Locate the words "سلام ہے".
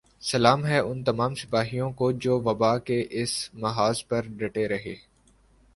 0.23-0.77